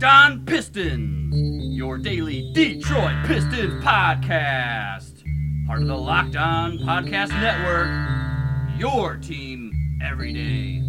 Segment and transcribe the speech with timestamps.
[0.00, 5.22] Locked On Pistons, your daily Detroit Pistons podcast.
[5.66, 9.70] Part of the Locked On Podcast Network, your team
[10.02, 10.80] every day.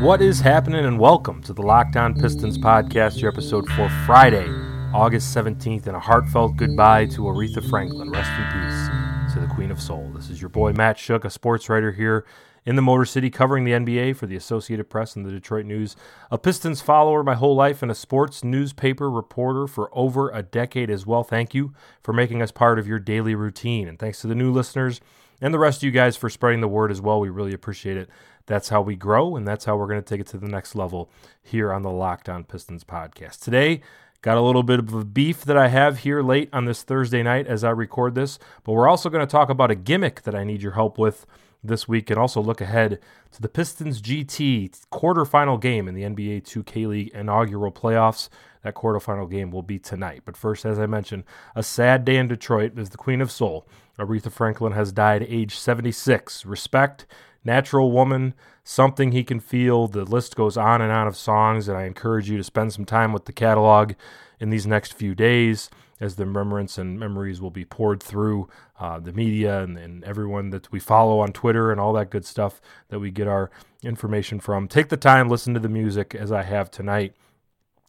[0.00, 4.46] What is happening, and welcome to the Locked On Pistons podcast, your episode for Friday,
[4.94, 8.12] August 17th, and a heartfelt goodbye to Aretha Franklin.
[8.12, 10.08] Rest in peace to the Queen of Soul.
[10.14, 12.24] This is your boy Matt Schoch, a sports writer here
[12.64, 15.96] in the Motor City covering the NBA for the Associated Press and the Detroit News.
[16.30, 20.90] A Pistons follower my whole life and a sports newspaper reporter for over a decade
[20.90, 21.24] as well.
[21.24, 23.88] Thank you for making us part of your daily routine.
[23.88, 25.00] And thanks to the new listeners
[25.40, 27.20] and the rest of you guys for spreading the word as well.
[27.20, 28.08] We really appreciate it.
[28.46, 30.74] That's how we grow, and that's how we're going to take it to the next
[30.74, 31.08] level
[31.42, 33.40] here on the Locked On Pistons podcast.
[33.40, 33.80] Today,
[34.22, 37.22] Got a little bit of a beef that I have here late on this Thursday
[37.22, 40.34] night as I record this, but we're also going to talk about a gimmick that
[40.34, 41.24] I need your help with
[41.62, 42.98] this week and also look ahead
[43.32, 48.28] to the Pistons GT quarterfinal game in the NBA 2K League inaugural playoffs.
[48.62, 50.22] That quarterfinal game will be tonight.
[50.24, 53.66] But first, as I mentioned, a sad day in Detroit as the Queen of Soul,
[53.98, 56.44] Aretha Franklin, has died age 76.
[56.44, 57.06] Respect,
[57.44, 59.86] natural woman, something he can feel.
[59.86, 62.84] The list goes on and on of songs, and I encourage you to spend some
[62.84, 63.92] time with the catalog
[64.38, 68.48] in these next few days as the remembrance and memories will be poured through
[68.78, 72.24] uh, the media and, and, everyone that we follow on Twitter and all that good
[72.24, 73.50] stuff that we get our
[73.82, 74.66] information from.
[74.66, 77.14] Take the time, listen to the music as I have tonight,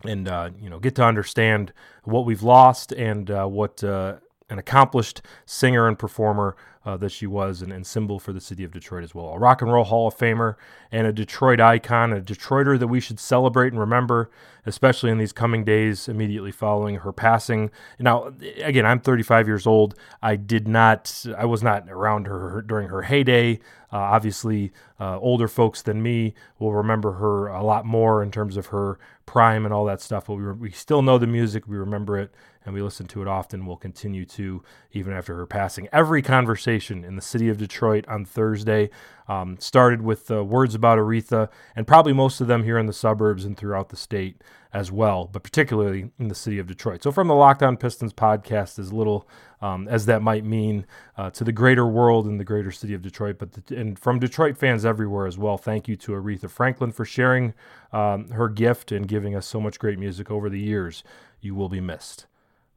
[0.04, 1.72] and uh, you know get to understand
[2.04, 4.16] what we've lost and uh, what uh,
[4.50, 8.64] an accomplished singer and performer uh, that she was and, and, symbol for the city
[8.64, 9.30] of Detroit as well.
[9.30, 10.56] A rock and roll Hall of Famer
[10.92, 14.32] and a Detroit icon, a Detroiter that we should celebrate and remember,
[14.66, 17.70] especially in these coming days immediately following her passing.
[18.00, 19.96] Now, again, I'm 35 years old.
[20.24, 23.60] I did not, I was not around her during her heyday.
[23.94, 28.56] Uh, obviously, uh, older folks than me will remember her a lot more in terms
[28.56, 30.28] of her prime and all that stuff.
[30.28, 32.32] But we, re- we still know the music, we remember it,
[32.66, 33.66] and we listen to it often.
[33.66, 34.64] We'll continue to
[34.94, 35.90] even after her passing.
[35.92, 38.90] Every conversation in the city of Detroit on Thursday
[39.32, 42.94] um, started with uh, words about Aretha, and probably most of them here in the
[42.94, 44.42] suburbs and throughout the state
[44.74, 47.02] as well, but particularly in the city of Detroit.
[47.04, 49.28] So, from the Locked On Pistons podcast, as little
[49.62, 50.86] um, as that might mean
[51.18, 54.20] uh, to the greater world and the greater city of Detroit, but the, and from
[54.20, 55.58] Detroit fans everywhere as well.
[55.58, 57.54] Thank you to Aretha Franklin for sharing
[57.94, 61.04] um, her gift and giving us so much great music over the years.
[61.40, 62.26] You will be missed.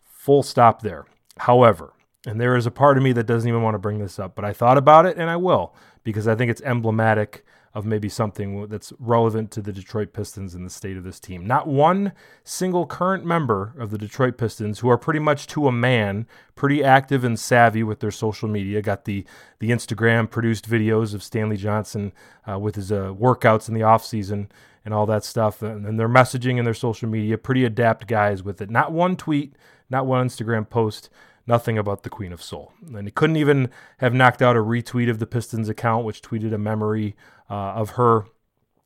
[0.05, 1.07] Full stop there.
[1.39, 1.95] However,
[2.27, 4.35] and there is a part of me that doesn't even want to bring this up,
[4.35, 5.75] but I thought about it and I will
[6.05, 10.65] because I think it's emblematic of maybe something that's relevant to the Detroit Pistons and
[10.65, 11.45] the state of this team.
[11.45, 12.13] Not one
[12.45, 16.85] single current member of the Detroit Pistons who are pretty much to a man, pretty
[16.85, 18.81] active and savvy with their social media.
[18.81, 19.27] Got the
[19.59, 22.13] the Instagram produced videos of Stanley Johnson
[22.49, 24.49] uh, with his uh, workouts in the offseason
[24.85, 27.37] and all that stuff and, and their messaging and their social media.
[27.37, 28.71] Pretty adept guys with it.
[28.71, 29.57] Not one tweet,
[29.91, 31.11] not one Instagram post
[31.47, 32.73] nothing about the Queen of Soul.
[32.95, 36.55] And he couldn't even have knocked out a retweet of the Pistons account, which tweeted
[36.55, 37.17] a memory
[37.51, 38.25] uh, of her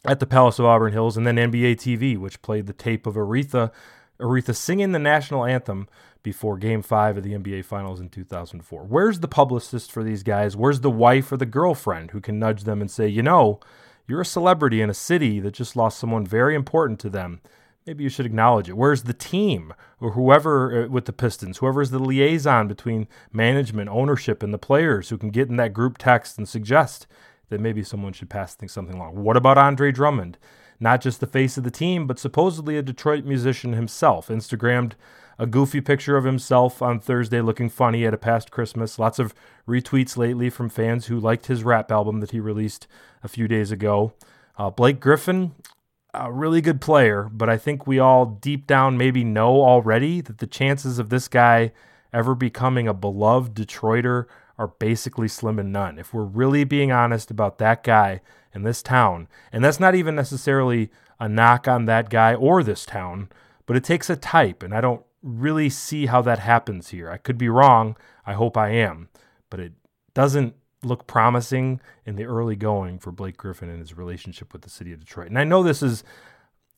[0.04, 3.14] at the Palace of Auburn Hills, and then NBA TV, which played the tape of
[3.14, 3.72] Aretha,
[4.20, 5.88] Aretha singing the national anthem
[6.22, 8.84] before Game Five of the NBA Finals in 2004.
[8.84, 10.56] Where's the publicist for these guys?
[10.56, 13.60] Where's the wife or the girlfriend who can nudge them and say, you know,
[14.06, 17.40] you're a celebrity in a city that just lost someone very important to them
[17.88, 18.76] maybe you should acknowledge it.
[18.76, 23.88] Where's the team or whoever uh, with the Pistons, whoever is the liaison between management,
[23.88, 27.06] ownership, and the players who can get in that group text and suggest
[27.48, 29.16] that maybe someone should pass something along?
[29.24, 30.36] What about Andre Drummond?
[30.78, 34.28] Not just the face of the team, but supposedly a Detroit musician himself.
[34.28, 34.92] Instagrammed
[35.38, 38.98] a goofy picture of himself on Thursday looking funny at a past Christmas.
[38.98, 39.34] Lots of
[39.66, 42.86] retweets lately from fans who liked his rap album that he released
[43.22, 44.12] a few days ago.
[44.58, 45.52] Uh, Blake Griffin,
[46.18, 50.38] a really good player, but I think we all deep down maybe know already that
[50.38, 51.72] the chances of this guy
[52.12, 54.26] ever becoming a beloved Detroiter
[54.58, 55.98] are basically slim and none.
[55.98, 58.20] If we're really being honest about that guy
[58.52, 62.84] in this town, and that's not even necessarily a knock on that guy or this
[62.84, 63.28] town,
[63.66, 67.10] but it takes a type, and I don't really see how that happens here.
[67.10, 67.96] I could be wrong.
[68.26, 69.08] I hope I am,
[69.50, 69.72] but it
[70.14, 74.70] doesn't look promising in the early going for Blake Griffin and his relationship with the
[74.70, 75.28] city of Detroit.
[75.28, 76.04] And I know this is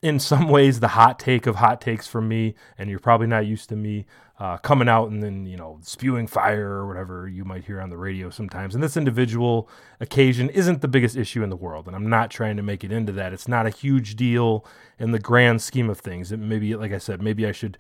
[0.03, 3.47] in some ways the hot take of hot takes from me, and you're probably not
[3.47, 4.07] used to me
[4.39, 7.91] uh, coming out and then you know spewing fire or whatever you might hear on
[7.91, 8.75] the radio sometimes.
[8.75, 9.69] And this individual
[10.01, 12.93] occasion isn't the biggest issue in the world, and I'm not trying to make it
[12.93, 13.35] into that.
[13.35, 14.65] It's not a huge deal
[14.99, 16.33] in the grand scheme of things.
[16.33, 17.77] It maybe, like I said, maybe I should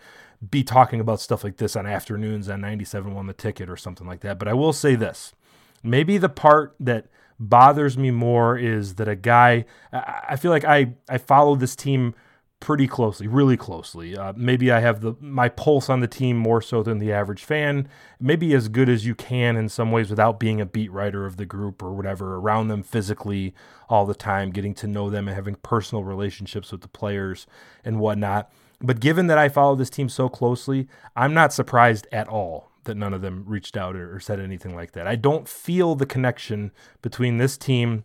[0.48, 4.06] be talking about stuff like this on afternoons on 97 won the ticket or something
[4.06, 4.38] like that.
[4.38, 5.34] But I will say this
[5.82, 7.06] Maybe the part that
[7.38, 12.14] bothers me more is that a guy, I feel like I, I follow this team
[12.60, 14.14] pretty closely, really closely.
[14.16, 17.42] Uh, maybe I have the my pulse on the team more so than the average
[17.42, 17.88] fan.
[18.20, 21.38] Maybe as good as you can in some ways without being a beat writer of
[21.38, 23.54] the group or whatever around them physically
[23.88, 27.46] all the time, getting to know them and having personal relationships with the players
[27.82, 28.52] and whatnot.
[28.82, 30.86] But given that I follow this team so closely,
[31.16, 34.92] I'm not surprised at all that none of them reached out or, said anything like
[34.92, 35.06] that.
[35.06, 36.72] I don't feel the connection
[37.02, 38.04] between this team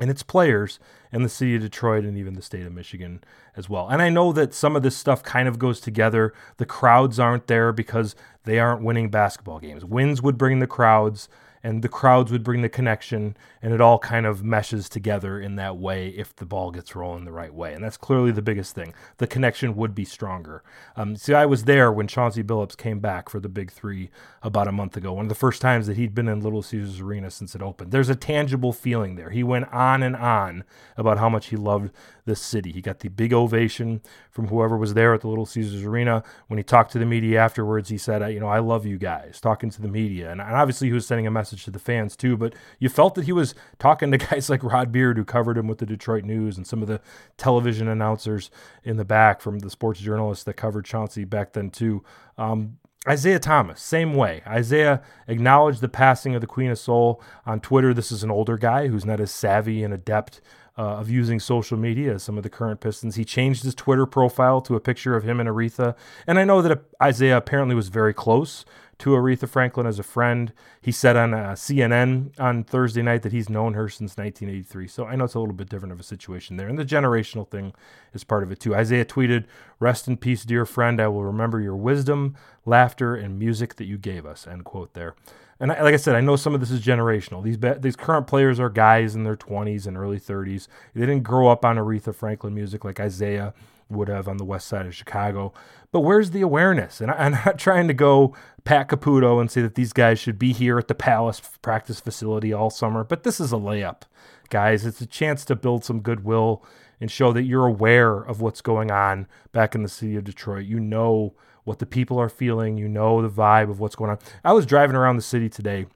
[0.00, 0.78] and its players
[1.10, 3.22] and the city of Detroit and even the state of Michigan
[3.56, 3.88] as well.
[3.88, 6.32] And I know that some of this stuff kind of goes together.
[6.58, 9.84] The crowds aren't there because they aren't winning basketball games.
[9.84, 11.28] Wins would bring the crowds
[11.62, 15.56] and the crowds would bring the connection and it all kind of meshes together in
[15.56, 17.74] that way if the ball gets rolling the right way.
[17.74, 18.94] And that's clearly the biggest thing.
[19.18, 20.62] The connection would be stronger.
[20.96, 24.10] Um, see i was there when chauncey billups came back for the big three
[24.42, 27.00] about a month ago one of the first times that he'd been in little caesars
[27.00, 27.90] arena since it opened.
[27.90, 29.30] There's a tangible feeling there.
[29.30, 30.64] He went on and on
[30.96, 31.90] about how much he loved
[32.24, 32.72] this city.
[32.72, 34.00] He got the big ovation
[34.30, 36.22] from whoever was there at the little caesars arena.
[36.46, 39.40] When he talked to the media afterwards he said you know i love you guys
[39.40, 40.30] talking to the media.
[40.30, 42.36] And obviously he was sending a message message to the fans too.
[42.36, 45.66] But you felt that he was talking to guys like Rod Beard, who covered him
[45.66, 47.00] with the Detroit News, and some of the
[47.36, 48.50] television announcers
[48.84, 52.04] in the back from the sports journalists that covered Chauncey back then too.
[52.36, 52.78] Um,
[53.08, 54.42] Isaiah Thomas, same way.
[54.46, 57.94] Isaiah acknowledged the passing of the Queen of Soul on Twitter.
[57.94, 60.42] This is an older guy who's not as savvy and adept
[60.76, 63.16] uh, of using social media as some of the current Pistons.
[63.16, 65.96] He changed his Twitter profile to a picture of him and Aretha.
[66.26, 68.64] And I know that Isaiah apparently was very close
[68.98, 70.52] to Aretha Franklin as a friend.
[70.80, 74.88] He said on uh, CNN on Thursday night that he's known her since 1983.
[74.88, 76.68] So I know it's a little bit different of a situation there.
[76.68, 77.74] And the generational thing
[78.12, 78.74] is part of it too.
[78.74, 79.44] Isaiah tweeted,
[79.78, 81.00] Rest in peace, dear friend.
[81.00, 82.36] I will remember your wisdom,
[82.66, 84.46] laughter, and music that you gave us.
[84.46, 85.14] End quote there.
[85.60, 87.42] And I, like I said, I know some of this is generational.
[87.42, 90.68] These these current players are guys in their 20s and early 30s.
[90.94, 93.54] They didn't grow up on Aretha Franklin music like Isaiah
[93.90, 95.52] would have on the west side of Chicago.
[95.92, 97.00] But where's the awareness?
[97.00, 100.38] And I, am not trying to go Pat Caputo and say that these guys should
[100.38, 104.02] be here at the Palace practice facility all summer, but this is a layup,
[104.50, 104.84] guys.
[104.84, 106.64] It's a chance to build some goodwill
[107.00, 110.66] and show that you're aware of what's going on back in the city of Detroit.
[110.66, 114.18] You know what the people are feeling, you know the vibe of what's going on.
[114.42, 115.86] I was driving around the city today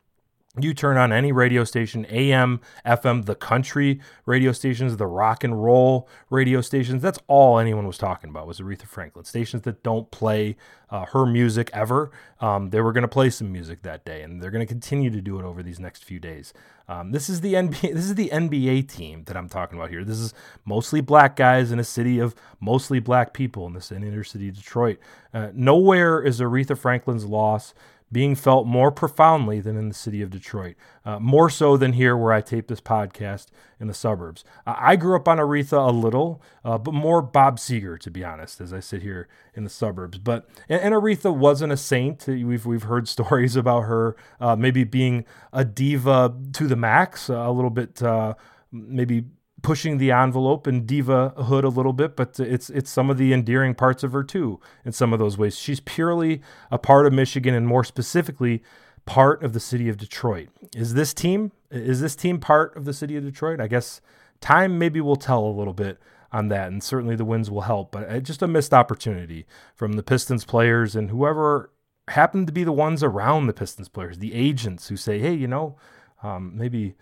[0.61, 5.65] you turn on any radio station, AM, FM, the country radio stations, the rock and
[5.65, 7.01] roll radio stations.
[7.01, 9.25] That's all anyone was talking about was Aretha Franklin.
[9.25, 10.57] Stations that don't play
[10.91, 12.11] uh, her music ever.
[12.39, 15.09] Um, they were going to play some music that day, and they're going to continue
[15.09, 16.53] to do it over these next few days.
[16.87, 17.95] Um, this is the NBA.
[18.03, 20.05] This is the NBA team that I'm talking about here.
[20.05, 20.35] This is
[20.67, 24.57] mostly black guys in a city of mostly black people in this inner city of
[24.57, 24.99] Detroit.
[25.33, 27.73] Uh, nowhere is Aretha Franklin's loss
[28.13, 32.17] being felt more profoundly than in the city of Detroit, uh, more so than here
[32.17, 33.47] where I tape this podcast
[33.81, 34.45] in the suburbs.
[34.67, 38.23] Uh, I grew up on Aretha a little, uh, but more Bob Seger, to be
[38.23, 40.19] honest, as I sit here in the suburbs.
[40.19, 42.27] But and, and Aretha wasn't a saint.
[42.27, 47.51] We've we've heard stories about her uh, maybe being a diva to the max, a
[47.51, 48.35] little bit uh,
[48.71, 49.25] maybe
[49.63, 53.33] pushing the envelope and diva hood a little bit, but it's it's some of the
[53.33, 55.57] endearing parts of her too in some of those ways.
[55.57, 58.63] She's purely a part of Michigan and more specifically
[59.07, 60.49] part of the city of Detroit.
[60.75, 63.61] Is this team is this team part of the city of Detroit?
[63.61, 64.01] I guess
[64.41, 65.99] time maybe will tell a little bit
[66.33, 67.93] on that, and certainly the wins will help.
[67.93, 71.71] But uh, just a missed opportunity from the Pistons players and whoever
[72.09, 75.47] happened to be the ones around the Pistons players, the agents who say, "Hey, you
[75.47, 75.77] know,
[76.23, 76.95] um, maybe."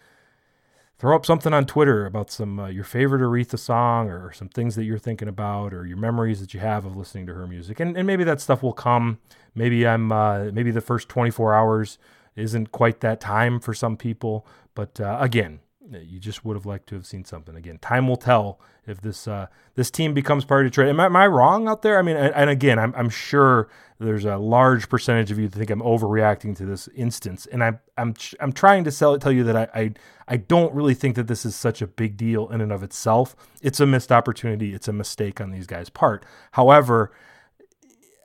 [1.01, 4.77] Throw up something on Twitter about some uh, your favorite Aretha song or some things
[4.77, 7.81] that you're thinking about or your memories that you have of listening to her music.
[7.81, 9.19] And, and maybe that stuff will come.
[9.55, 11.99] Maybe I'm uh, maybe the first 24 hours
[12.37, 14.47] isn't quite that time for some people.
[14.75, 17.57] But uh, again, you just would have liked to have seen something.
[17.57, 20.89] Again, time will tell if this uh, this team becomes part of Detroit.
[20.89, 21.99] Am I, am I wrong out there?
[21.99, 23.69] I mean, and, and, again, I'm, I'm sure
[23.99, 27.81] there's a large percentage of you that think I'm overreacting to this instance, and I'm
[27.99, 29.93] I'm I'm trying to sell, tell you that I, I
[30.29, 33.35] I don't really think that this is such a big deal in and of itself.
[33.63, 34.75] It's a missed opportunity.
[34.75, 36.25] It's a mistake on these guys' part.
[36.53, 37.13] However,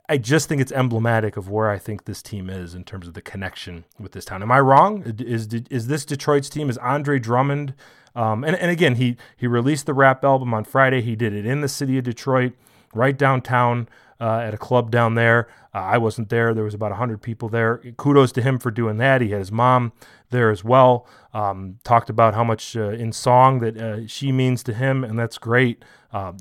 [0.08, 3.14] I just think it's emblematic of where I think this team is in terms of
[3.14, 4.42] the connection with this town.
[4.42, 5.02] Am I wrong?
[5.18, 6.70] Is is this Detroit's team?
[6.70, 7.74] Is Andre Drummond?
[8.14, 11.02] Um, and, and again, he he released the rap album on Friday.
[11.02, 12.52] He did it in the city of Detroit,
[12.96, 13.88] right downtown
[14.20, 15.48] uh, at a club down there.
[15.74, 16.54] Uh, I wasn't there.
[16.54, 17.82] There was about 100 people there.
[17.96, 19.20] Kudos to him for doing that.
[19.20, 19.92] He had his mom
[20.30, 21.06] there as well.
[21.34, 25.18] Um, talked about how much uh, in song that uh, she means to him, and
[25.18, 25.84] that's great.
[26.12, 26.32] Uh,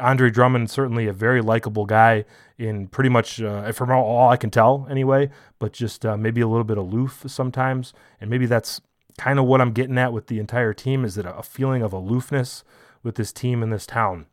[0.00, 2.24] Andre Drummond, certainly a very likable guy
[2.56, 5.28] in pretty much, uh, from all I can tell anyway,
[5.58, 7.92] but just maybe a little bit aloof sometimes.
[8.20, 8.80] And maybe that's
[9.18, 11.92] kind of what I'm getting at with the entire team is that a feeling of
[11.92, 12.62] aloofness
[13.02, 14.26] with this team in this town.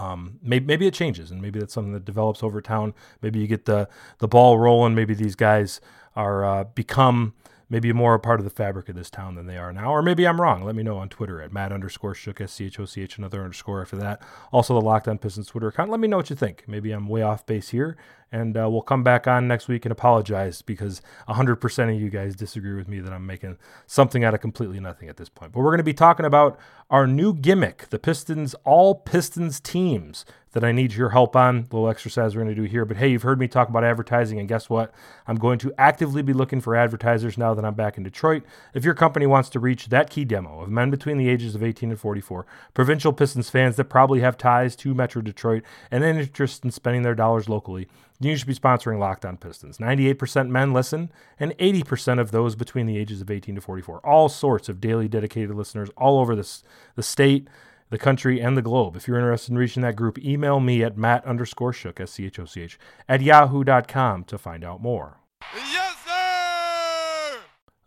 [0.00, 2.94] Um, maybe, maybe it changes and maybe that's something that develops over town.
[3.22, 3.88] Maybe you get the
[4.18, 4.94] the ball rolling.
[4.94, 5.80] Maybe these guys
[6.16, 7.34] are uh, become
[7.68, 9.92] maybe more a part of the fabric of this town than they are now.
[9.92, 10.64] Or maybe I'm wrong.
[10.64, 13.18] Let me know on Twitter at Matt underscore Schoch, S C H O C H,
[13.18, 14.22] another underscore after that.
[14.52, 15.90] Also, the Locked On Pistons Twitter account.
[15.90, 16.64] Let me know what you think.
[16.66, 17.96] Maybe I'm way off base here.
[18.32, 22.36] And uh, we'll come back on next week and apologize because 100% of you guys
[22.36, 25.52] disagree with me that I'm making something out of completely nothing at this point.
[25.52, 26.58] But we're going to be talking about
[26.90, 31.56] our new gimmick, the Pistons, all Pistons teams that I need your help on.
[31.56, 32.84] A little exercise we're going to do here.
[32.84, 34.92] But hey, you've heard me talk about advertising, and guess what?
[35.26, 38.42] I'm going to actively be looking for advertisers now that I'm back in Detroit.
[38.74, 41.62] If your company wants to reach that key demo of men between the ages of
[41.62, 46.18] 18 and 44, provincial Pistons fans that probably have ties to Metro Detroit and an
[46.18, 47.88] interest in spending their dollars locally,
[48.20, 49.78] you should be sponsoring Locked On Pistons.
[49.78, 54.04] 98% men listen, and 80% of those between the ages of 18 to 44.
[54.06, 56.62] All sorts of daily dedicated listeners all over this,
[56.96, 57.48] the state
[57.90, 58.96] the country, and the globe.
[58.96, 62.26] If you're interested in reaching that group, email me at matt underscore schoch, S C
[62.26, 65.18] H O C H, at yahoo.com to find out more.
[65.52, 65.79] Sir!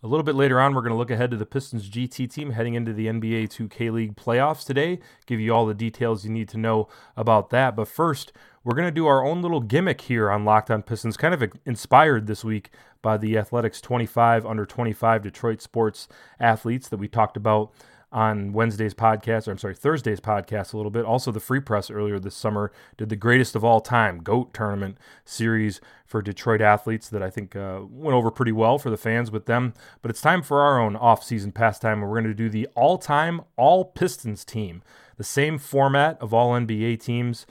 [0.03, 2.49] A little bit later on, we're going to look ahead to the Pistons GT team
[2.49, 6.49] heading into the NBA 2K League playoffs today, give you all the details you need
[6.49, 7.73] to know about that.
[7.73, 8.33] But first,
[8.65, 11.53] we're going to do our own little gimmick here on Locked On Pistons, kind of
[11.65, 12.69] inspired this week
[13.01, 17.71] by the Athletic's 25 under 25 Detroit sports athletes that we talked about
[18.13, 21.03] on Wednesday's podcast, or I'm sorry, Thursday's podcast a little bit.
[21.03, 24.97] Also, the Free Press earlier this summer did the greatest of all time GOAT tournament
[25.25, 29.31] series for Detroit athletes that I think uh, went over pretty well for the fans
[29.31, 29.73] with them.
[30.01, 32.01] But it's time for our own off-season pastime.
[32.01, 34.83] We're going to do the all-time All Pistons team,
[35.17, 37.45] the same format of all NBA teams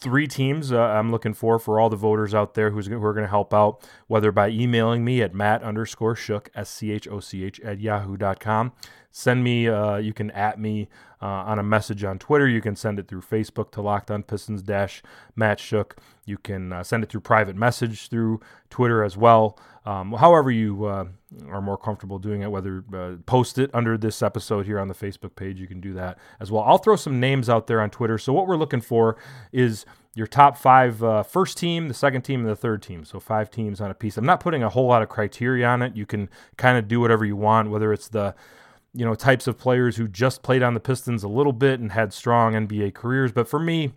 [0.00, 3.12] three teams uh, I'm looking for for all the voters out there who's, who are
[3.12, 7.08] going to help out, whether by emailing me at matt underscore schoch, S C H
[7.08, 8.72] O C H, at yahoo.com.
[9.18, 10.88] Send me, uh, you can at me
[11.20, 12.46] uh, on a message on Twitter.
[12.46, 15.02] You can send it through Facebook to Locked On Pistons dash
[15.34, 15.96] Matt Schoch.
[16.24, 18.38] You can uh, send it through private message through
[18.70, 19.58] Twitter as well.
[19.84, 21.06] Um, however, you uh,
[21.48, 24.94] are more comfortable doing it, whether uh, post it under this episode here on the
[24.94, 26.62] Facebook page, you can do that as well.
[26.62, 28.18] I'll throw some names out there on Twitter.
[28.18, 29.16] So, what we're looking for
[29.50, 29.84] is
[30.14, 33.04] your top five uh, first team, the second team, and the third team.
[33.04, 34.16] So five teams on a piece.
[34.16, 35.96] I'm not putting a whole lot of criteria on it.
[35.96, 38.34] You can kind of do whatever you want, whether it's the
[38.94, 41.92] you know types of players who just played on the Pistons a little bit and
[41.92, 43.32] had strong NBA careers.
[43.32, 43.92] But for me,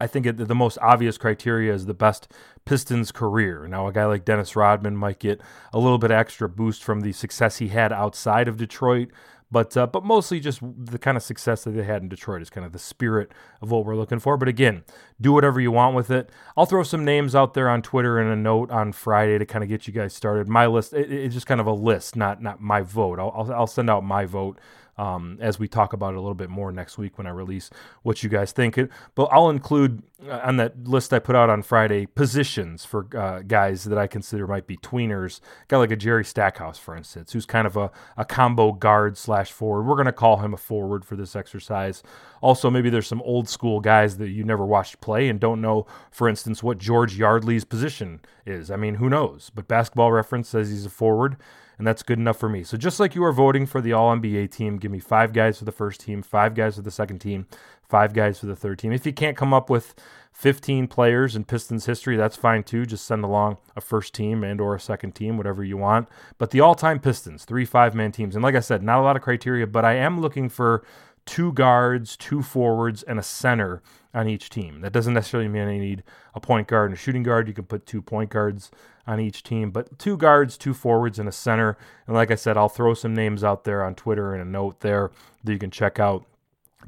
[0.00, 2.32] I think it, the most obvious criteria is the best
[2.64, 3.66] Pistons career.
[3.68, 5.40] Now, a guy like Dennis Rodman might get
[5.72, 9.08] a little bit extra boost from the success he had outside of Detroit,
[9.50, 12.50] but uh, but mostly just the kind of success that they had in Detroit is
[12.50, 14.36] kind of the spirit of what we're looking for.
[14.36, 14.84] But again,
[15.20, 16.30] do whatever you want with it.
[16.56, 19.64] I'll throw some names out there on Twitter and a note on Friday to kind
[19.64, 20.48] of get you guys started.
[20.48, 23.18] My list, it, it's just kind of a list, not not my vote.
[23.18, 24.58] I'll, I'll, I'll send out my vote
[25.00, 27.70] um, as we talk about it a little bit more next week when I release
[28.02, 28.78] what you guys think.
[29.14, 33.40] But I'll include uh, on that list I put out on Friday positions for uh,
[33.40, 35.40] guys that I consider might be tweeners.
[35.68, 39.50] Guy like a Jerry Stackhouse, for instance, who's kind of a, a combo guard slash
[39.50, 39.84] forward.
[39.84, 42.02] We're going to call him a forward for this exercise.
[42.42, 45.86] Also, maybe there's some old school guys that you never watched play and don't know,
[46.10, 48.70] for instance, what George Yardley's position is.
[48.70, 49.50] I mean, who knows?
[49.54, 51.38] But basketball reference says he's a forward
[51.80, 52.62] and that's good enough for me.
[52.62, 55.58] So just like you are voting for the All NBA team, give me five guys
[55.58, 57.46] for the first team, five guys for the second team,
[57.88, 58.92] five guys for the third team.
[58.92, 59.94] If you can't come up with
[60.32, 62.84] 15 players in Pistons history, that's fine too.
[62.84, 66.06] Just send along a first team and or a second team, whatever you want.
[66.36, 69.22] But the all-time Pistons, three five-man teams, and like I said, not a lot of
[69.22, 70.84] criteria, but I am looking for
[71.30, 73.80] two guards, two forwards, and a center
[74.12, 74.80] on each team.
[74.80, 76.02] That doesn't necessarily mean I need
[76.34, 77.46] a point guard and a shooting guard.
[77.46, 78.72] You can put two point guards
[79.06, 81.78] on each team, but two guards, two forwards, and a center.
[82.08, 84.80] And like I said, I'll throw some names out there on Twitter and a note
[84.80, 85.12] there
[85.44, 86.26] that you can check out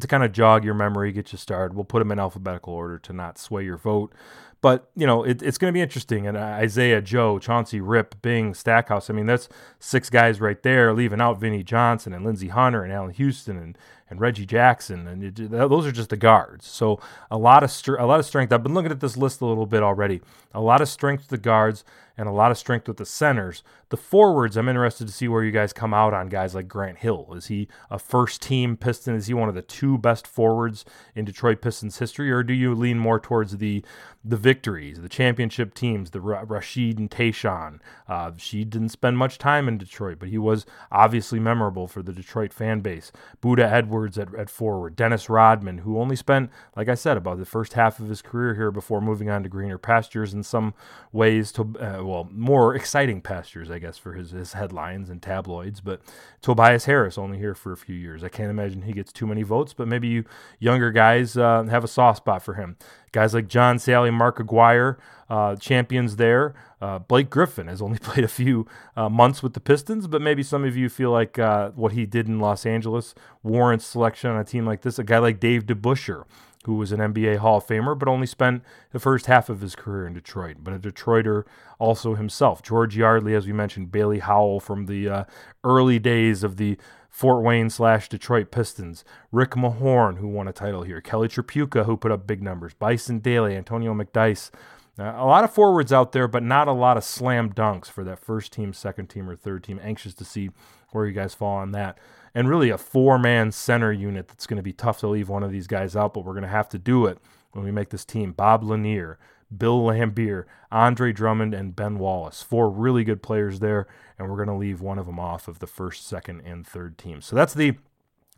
[0.00, 1.76] to kind of jog your memory, get you started.
[1.76, 4.12] We'll put them in alphabetical order to not sway your vote.
[4.60, 6.26] But you know, it, it's going to be interesting.
[6.26, 9.10] And uh, Isaiah, Joe, Chauncey, Rip, Bing, Stackhouse.
[9.10, 12.92] I mean, that's six guys right there, leaving out Vinnie Johnson and Lindsey Hunter and
[12.92, 13.76] Allan Houston and
[14.12, 16.66] and Reggie Jackson, and it, those are just the guards.
[16.66, 17.00] So
[17.30, 18.52] a lot of str- a lot of strength.
[18.52, 20.20] I've been looking at this list a little bit already.
[20.54, 21.82] A lot of strength with the guards
[22.16, 23.62] and a lot of strength with the centers.
[23.88, 26.98] The forwards, I'm interested to see where you guys come out on guys like Grant
[26.98, 27.32] Hill.
[27.34, 29.14] Is he a first team Piston?
[29.14, 32.74] Is he one of the two best forwards in Detroit Pistons history, or do you
[32.74, 33.84] lean more towards the
[34.24, 37.80] the victories, the championship teams, the Ra- Rasheed and Tayshaun?
[38.08, 42.12] Uh, she didn't spend much time in Detroit, but he was obviously memorable for the
[42.12, 43.10] Detroit fan base.
[43.40, 44.96] Buddha Edwards at, at forward.
[44.96, 48.54] Dennis Rodman, who only spent, like I said, about the first half of his career
[48.54, 50.74] here before moving on to greener pastures in some
[51.12, 55.80] ways, to uh, well, more exciting pastures, I guess, for his, his headlines and tabloids.
[55.80, 56.02] But
[56.40, 58.24] Tobias Harris, only here for a few years.
[58.24, 60.24] I can't imagine he gets too many votes, but maybe you
[60.58, 62.76] younger guys uh, have a soft spot for him.
[63.12, 66.54] Guys like John Salley, Mark Aguirre, uh, champions there.
[66.80, 68.66] Uh, Blake Griffin has only played a few
[68.96, 72.06] uh, months with the Pistons, but maybe some of you feel like uh, what he
[72.06, 74.98] did in Los Angeles warrants selection on a team like this.
[74.98, 76.24] A guy like Dave DeBusschere,
[76.64, 79.74] who was an NBA Hall of Famer, but only spent the first half of his
[79.74, 81.44] career in Detroit, but a Detroiter
[81.78, 82.62] also himself.
[82.62, 85.24] George Yardley, as we mentioned, Bailey Howell from the uh,
[85.64, 86.78] early days of the
[87.10, 91.96] Fort Wayne slash Detroit Pistons, Rick Mahorn, who won a title here, Kelly Tripucka, who
[91.96, 94.50] put up big numbers, Bison Dele, Antonio McDyess.
[94.98, 98.04] Uh, a lot of forwards out there, but not a lot of slam dunks for
[98.04, 99.80] that first team, second team, or third team.
[99.82, 100.50] Anxious to see
[100.90, 101.98] where you guys fall on that.
[102.34, 105.42] And really a four man center unit that's going to be tough to leave one
[105.42, 107.18] of these guys out, but we're going to have to do it
[107.52, 108.32] when we make this team.
[108.32, 109.18] Bob Lanier,
[109.56, 112.42] Bill Laimbeer, Andre Drummond, and Ben Wallace.
[112.42, 113.86] Four really good players there,
[114.18, 116.98] and we're going to leave one of them off of the first, second, and third
[116.98, 117.20] team.
[117.20, 117.76] So that's the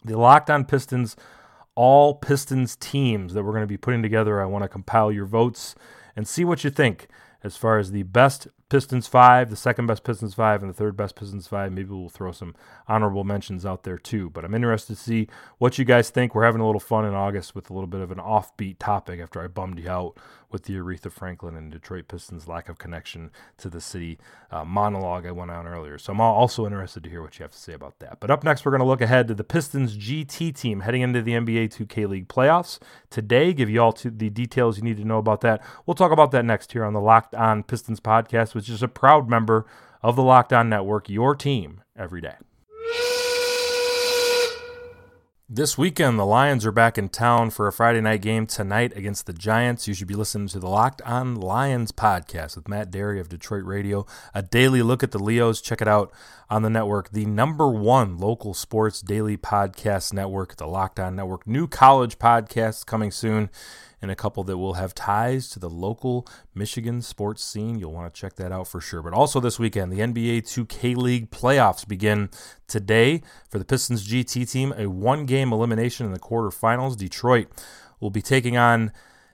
[0.04, 1.16] the Locked On Pistons,
[1.74, 4.40] all Pistons teams that we're going to be putting together.
[4.40, 5.74] I want to compile your votes
[6.14, 7.08] and see what you think
[7.42, 10.96] as far as the best Pistons five, the second best Pistons five, and the third
[10.96, 11.70] best Pistons five.
[11.70, 12.56] Maybe we'll throw some
[12.88, 14.30] honorable mentions out there too.
[14.30, 15.28] But I'm interested to see
[15.58, 16.34] what you guys think.
[16.34, 19.20] We're having a little fun in August with a little bit of an offbeat topic
[19.20, 20.18] after I bummed you out
[20.54, 24.18] with the Aretha Franklin and Detroit Pistons lack of connection to the city
[24.50, 25.98] uh, monologue I went on earlier.
[25.98, 28.18] So I'm also interested to hear what you have to say about that.
[28.20, 31.22] But up next, we're going to look ahead to the Pistons GT team heading into
[31.22, 32.80] the NBA 2K League playoffs
[33.10, 33.52] today.
[33.52, 35.62] Give you all the details you need to know about that.
[35.86, 38.82] We'll talk about that next here on the Locked On Pistons podcast, which which is
[38.82, 39.66] a proud member
[40.02, 42.36] of the Locked On Network, your team every day.
[45.54, 49.26] This weekend, the Lions are back in town for a Friday night game tonight against
[49.26, 49.86] the Giants.
[49.86, 53.62] You should be listening to the Locked On Lions podcast with Matt Dery of Detroit
[53.62, 55.60] Radio, a daily look at the Leos.
[55.60, 56.12] Check it out
[56.50, 61.46] on the network, the number one local sports daily podcast network, the Locked On Network.
[61.46, 63.48] New college podcasts coming soon
[64.04, 67.78] and a couple that will have ties to the local Michigan sports scene.
[67.78, 69.02] You'll want to check that out for sure.
[69.02, 72.30] But also this weekend, the NBA 2K League playoffs begin
[72.68, 74.72] today for the Pistons GT team.
[74.76, 76.96] A one game elimination in the quarterfinals.
[76.96, 77.48] Detroit
[77.98, 78.92] will be taking on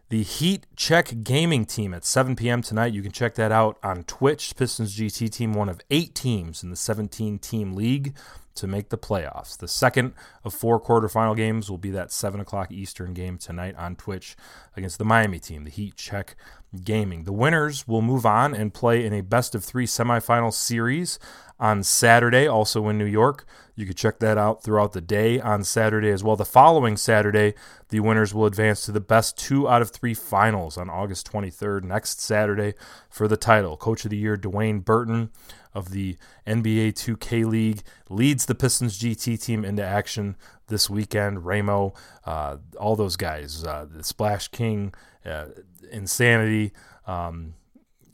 [0.09, 2.63] the Heat Check Gaming team at 7 p.m.
[2.63, 2.93] tonight.
[2.93, 4.57] You can check that out on Twitch.
[4.57, 8.15] Pistons GT team, one of eight teams in the 17 team league
[8.61, 9.57] to make the playoffs.
[9.57, 10.13] The second
[10.45, 14.37] of four quarterfinal games will be that 7 o'clock Eastern game tonight on Twitch
[14.77, 16.37] against the Miami team, the Heat Check
[16.85, 17.25] Gaming.
[17.25, 21.19] The winners will move on and play in a best of three semifinal series
[21.59, 23.45] on Saturday, also in New York.
[23.75, 26.37] You can check that out throughout the day on Saturday as well.
[26.37, 27.55] The following Saturday,
[27.89, 31.85] the winners will advance to the best two out of three finals on August 23rd,
[31.85, 32.75] next Saturday,
[33.09, 33.77] for the title.
[33.77, 35.31] Coach of the Year, Dwayne Burton
[35.75, 40.37] of the NBA 2K League leads the Pistons GT team into action
[40.71, 41.45] this weekend.
[41.45, 41.93] Ramo,
[42.25, 44.95] uh, all those guys, uh, the Splash King,
[45.27, 45.47] uh,
[45.93, 46.73] Insanity,
[47.07, 47.55] um,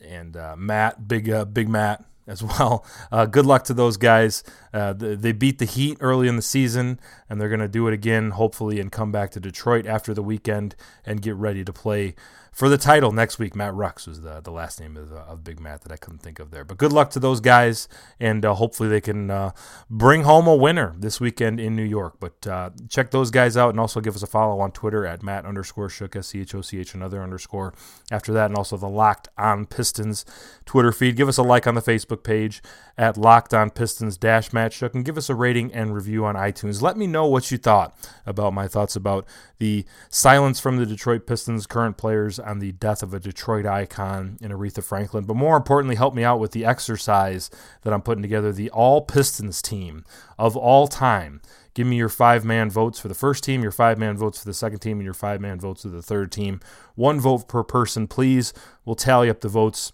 [0.05, 2.85] and uh, Matt, big uh, big Matt as well.
[3.31, 4.43] Good luck to those guys.
[4.75, 6.99] Uh, they beat the Heat early in the season,
[7.31, 10.25] and they're going to do it again, hopefully, and come back to Detroit after the
[10.25, 12.17] weekend and get ready to play
[12.57, 13.55] for the title next week.
[13.55, 16.39] Matt Rux was the, the last name of, of Big Matt that I couldn't think
[16.39, 16.65] of there.
[16.65, 17.87] But good luck to those guys,
[18.19, 19.51] and uh, hopefully they can uh,
[19.91, 22.15] bring home a winner this weekend in New York.
[22.19, 25.23] But uh, check those guys out, and also give us a follow on Twitter at
[25.23, 27.75] Matt underscore Schoch, S C H O C H, another underscore
[28.11, 30.25] after that, and also the Locked On Pistons
[30.65, 31.15] Twitter feed.
[31.15, 32.63] Give us a like on the Facebook page
[32.97, 36.37] at Locked On Pistons dash Matt Schoch, and give us a rating and review on
[36.37, 36.81] iTunes.
[36.81, 39.27] Let me know what you thought about my thoughts about
[39.59, 44.39] the silence from the Detroit Pistons current players on the death of a Detroit icon
[44.41, 45.25] in Aretha Franklin.
[45.25, 47.51] But more importantly, help me out with the exercise
[47.83, 50.05] that I'm putting together the All Pistons team
[50.39, 51.41] of all time.
[51.75, 54.47] Give me your five man votes for the first team, your five man votes for
[54.47, 56.61] the second team, and your five man votes for the third team.
[56.95, 58.55] One vote per person, please.
[58.87, 59.93] We'll tally up the votes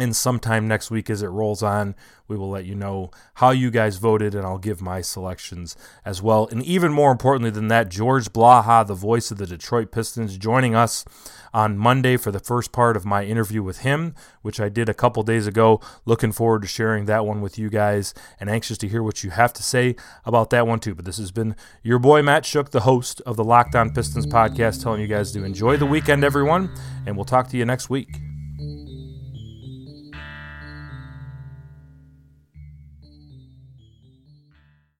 [0.00, 1.94] and sometime next week, as it rolls on,
[2.26, 6.22] we will let you know how you guys voted, and I'll give my selections as
[6.22, 6.48] well.
[6.50, 10.74] And even more importantly than that, George Blaha, the voice of the Detroit Pistons, joining
[10.74, 11.04] us
[11.52, 14.94] on Monday for the first part of my interview with him, which I did a
[14.94, 15.80] couple days ago.
[16.06, 19.30] Looking forward to sharing that one with you guys and anxious to hear what you
[19.30, 20.94] have to say about that one too.
[20.94, 24.26] But this has been your boy Matt Schoch, the host of the Locked On Pistons
[24.26, 26.70] podcast, telling you guys to enjoy the weekend, everyone,
[27.06, 28.29] and we'll talk to you next week.